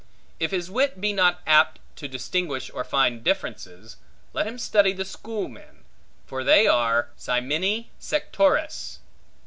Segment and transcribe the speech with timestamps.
[0.39, 3.97] If his wit be not apt to distinguish or find differences,
[4.33, 5.83] let him study the Schoolmen;
[6.25, 8.97] for they are cymini sectores.